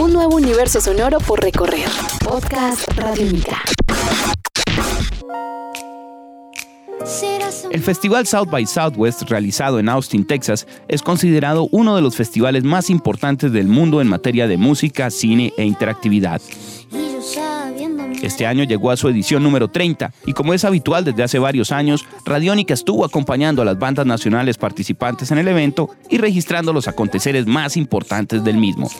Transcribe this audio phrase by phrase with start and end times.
[0.00, 1.86] Un nuevo universo sonoro por recorrer.
[2.24, 3.62] Podcast Radiónica.
[7.70, 12.64] El festival South by Southwest, realizado en Austin, Texas, es considerado uno de los festivales
[12.64, 16.40] más importantes del mundo en materia de música, cine e interactividad.
[18.22, 21.72] Este año llegó a su edición número 30 y como es habitual desde hace varios
[21.72, 26.88] años, Radiónica estuvo acompañando a las bandas nacionales participantes en el evento y registrando los
[26.88, 28.90] aconteceres más importantes del mismo.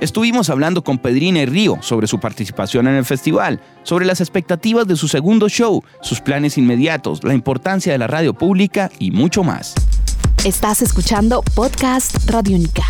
[0.00, 4.86] Estuvimos hablando con Pedrina y Río sobre su participación en el festival, sobre las expectativas
[4.86, 9.42] de su segundo show, sus planes inmediatos, la importancia de la radio pública y mucho
[9.42, 9.74] más.
[10.44, 12.84] Estás escuchando Podcast Radiónica.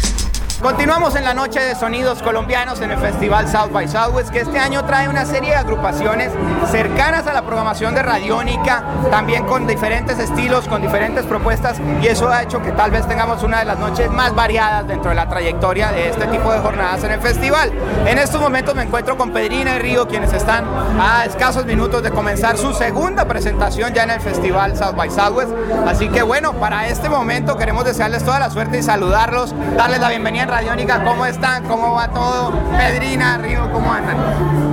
[0.61, 4.59] Continuamos en la noche de sonidos colombianos en el Festival South by Southwest, que este
[4.59, 6.33] año trae una serie de agrupaciones
[6.71, 12.29] cercanas a la programación de Radiónica, también con diferentes estilos, con diferentes propuestas, y eso
[12.29, 15.29] ha hecho que tal vez tengamos una de las noches más variadas dentro de la
[15.29, 17.73] trayectoria de este tipo de jornadas en el festival.
[18.07, 20.65] En estos momentos me encuentro con Pedrina y Río, quienes están
[20.99, 25.53] a escasos minutos de comenzar su segunda presentación ya en el Festival South by Southwest.
[25.87, 30.09] Así que bueno, para este momento queremos desearles toda la suerte y saludarlos, darles la
[30.09, 31.65] bienvenida Radiónica, ¿cómo están?
[31.65, 32.53] ¿Cómo va todo?
[32.77, 34.17] Pedrina, Río, ¿cómo andan?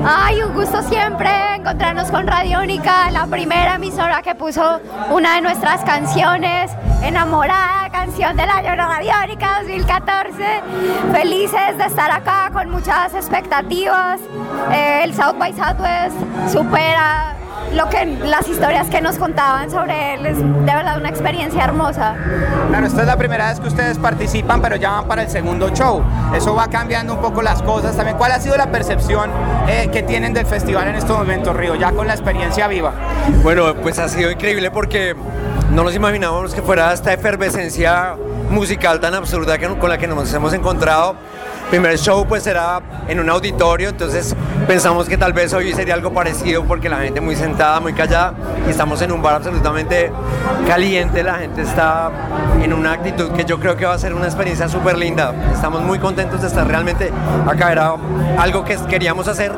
[0.06, 4.80] Ay, un gusto siempre encontrarnos con Radiónica, la primera emisora que puso
[5.12, 6.72] una de nuestras canciones,
[7.04, 10.62] Enamorada, canción del año Radiónica 2014.
[11.12, 14.20] Felices de estar acá con muchas expectativas.
[14.72, 16.16] Eh, el South by Southwest
[16.52, 17.31] supera
[17.74, 22.16] lo que las historias que nos contaban sobre él es de verdad una experiencia hermosa.
[22.70, 25.70] Claro, esta es la primera vez que ustedes participan, pero ya van para el segundo
[25.70, 26.04] show.
[26.36, 27.96] Eso va cambiando un poco las cosas.
[27.96, 29.30] También, ¿cuál ha sido la percepción
[29.68, 32.94] eh, que tienen del festival en estos momentos, Río, ya con la experiencia viva?
[33.44, 35.16] Bueno, pues ha sido increíble porque
[35.72, 38.16] no nos imaginábamos que fuera esta efervescencia
[38.50, 41.16] musical tan absurda que, con la que nos hemos encontrado
[41.72, 44.36] primer show pues era en un auditorio, entonces
[44.68, 48.34] pensamos que tal vez hoy sería algo parecido porque la gente muy sentada, muy callada
[48.68, 50.12] y estamos en un bar absolutamente
[50.68, 52.12] caliente, la gente está
[52.62, 55.34] en una actitud que yo creo que va a ser una experiencia súper linda.
[55.54, 57.10] Estamos muy contentos de estar realmente
[57.48, 57.96] acá, era
[58.38, 59.54] algo que queríamos hacer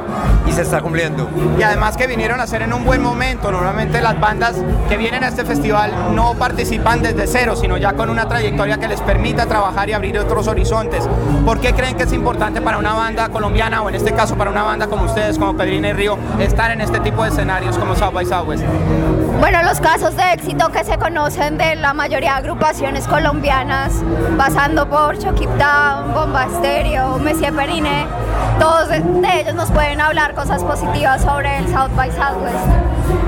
[0.45, 1.27] y se está cumpliendo.
[1.57, 4.55] Y además que vinieron a hacer en un buen momento, normalmente las bandas
[4.87, 8.87] que vienen a este festival no participan desde cero, sino ya con una trayectoria que
[8.87, 11.09] les permita trabajar y abrir otros horizontes.
[11.43, 14.51] ¿Por qué creen que es importante para una banda colombiana o en este caso para
[14.51, 17.95] una banda como ustedes, como Pedrina y Río, estar en este tipo de escenarios como
[17.95, 18.63] South by Southwest?
[19.39, 23.93] Bueno, los casos de éxito que se conocen de la mayoría de agrupaciones colombianas,
[24.37, 27.53] pasando por Chokip Down, Bomba Estéreo, Messier
[28.59, 28.97] todos de
[29.39, 32.67] ellos nos pueden hablar cosas positivas sobre el South by Southwest.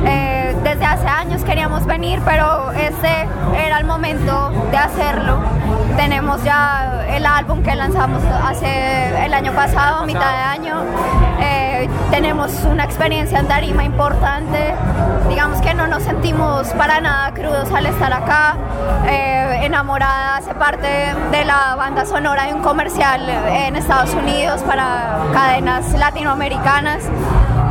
[0.05, 3.27] Eh, desde hace años queríamos venir, pero este
[3.57, 5.39] era el momento de hacerlo.
[5.97, 10.83] Tenemos ya el álbum que lanzamos hace el año pasado, mitad de año.
[11.39, 14.75] Eh, tenemos una experiencia en Darima importante.
[15.29, 18.57] Digamos que no nos sentimos para nada crudos al estar acá.
[19.07, 20.87] Eh, enamorada hace parte
[21.31, 27.03] de la banda sonora de un comercial en Estados Unidos para cadenas latinoamericanas.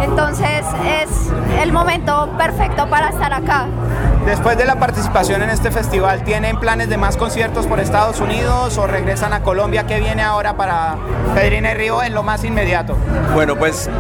[0.01, 0.65] Entonces
[1.01, 1.31] es
[1.63, 3.67] el momento perfecto para estar acá.
[4.27, 8.79] Después de la participación en este festival, ¿tienen planes de más conciertos por Estados Unidos
[8.79, 9.87] o regresan a Colombia?
[9.87, 10.97] ¿Qué viene ahora para
[11.35, 12.97] Pedrina y Río en lo más inmediato?
[13.35, 13.91] Bueno, pues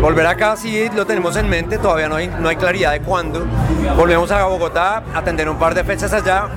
[0.00, 3.44] volver acá sí lo tenemos en mente, todavía no hay, no hay claridad de cuándo.
[3.96, 6.48] Volvemos a Bogotá, a atender un par de fechas allá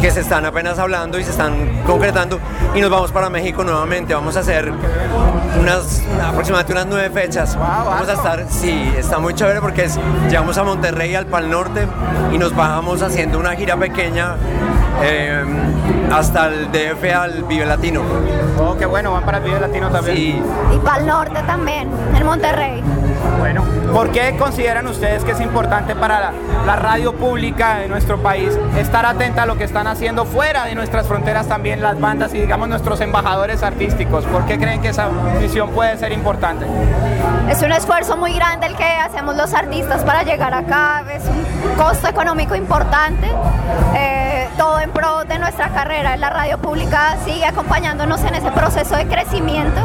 [0.00, 2.38] que se están apenas hablando y se están concretando
[2.74, 4.14] y nos vamos para México nuevamente.
[4.14, 4.72] Vamos a hacer
[5.60, 7.56] unas aproximadamente unas nueve fechas.
[7.56, 9.98] Vamos a estar, sí, está muy chévere porque es,
[10.28, 11.86] llegamos a Monterrey, al Pal Norte
[12.32, 14.36] y nos bajamos haciendo una gira pequeña
[15.02, 15.44] eh,
[16.12, 18.02] hasta el DF al Vive Latino.
[18.58, 20.16] Oh, qué bueno, van para el Vive Latino también.
[20.16, 20.42] Sí.
[20.74, 22.82] Y para el norte también, en Monterrey.
[23.38, 26.32] Bueno, ¿por qué consideran ustedes que es importante para
[26.66, 30.74] la, radio pública de nuestro país estar atenta a lo que están haciendo fuera de
[30.74, 34.24] nuestras fronteras también las bandas y digamos nuestros embajadores artísticos?
[34.26, 35.08] ¿Por qué creen que esa
[35.40, 36.66] misión puede ser importante?
[37.48, 41.74] Es un esfuerzo muy grande el que hacemos los artistas para llegar acá, es un
[41.76, 43.28] costo económico importante.
[43.94, 46.16] Eh, todo en pro de nuestra carrera.
[46.16, 49.80] La radio pública sigue acompañándonos en ese proceso de crecimiento.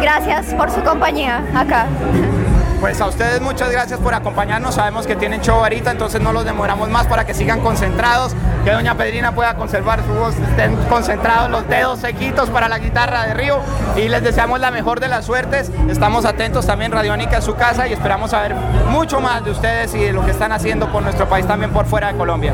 [0.00, 1.86] Gracias por su compañía acá.
[2.84, 4.74] Pues a ustedes muchas gracias por acompañarnos.
[4.74, 8.72] Sabemos que tienen show ahorita, entonces no los demoramos más para que sigan concentrados, que
[8.72, 13.32] doña Pedrina pueda conservar su voz, estén concentrados los dedos sequitos para la guitarra de
[13.32, 13.60] Río
[13.96, 15.70] y les deseamos la mejor de las suertes.
[15.88, 18.54] Estamos atentos también Radiónica en su casa y esperamos saber
[18.90, 21.86] mucho más de ustedes y de lo que están haciendo por nuestro país también por
[21.86, 22.52] fuera de Colombia.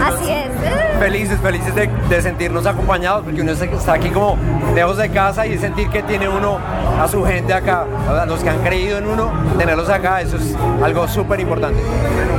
[0.00, 0.98] Así es.
[0.98, 4.36] felices, felices de, sentirnos acompañados, porque uno está aquí como
[4.74, 6.58] lejos de casa y sentir que tiene uno
[7.00, 10.54] a su gente acá, a los que han creído en uno, tenerlos acá, eso es
[10.82, 11.80] algo súper importante.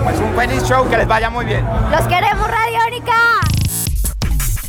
[0.04, 1.66] Pues un feliz show, que les vaya muy bien.
[1.92, 3.14] Los queremos, Radiónica.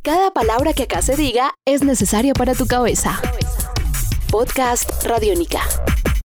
[0.02, 3.20] Cada palabra que acá se diga es necesaria para tu cabeza.
[4.31, 5.61] Podcast Radiónica.